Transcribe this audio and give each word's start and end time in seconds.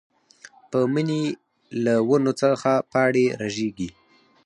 پۀ 0.69 0.79
مني 0.93 1.23
له 1.83 1.93
ونو 2.09 2.31
څخه 2.41 2.71
پاڼې 2.91 3.25
رژيږي 3.41 3.89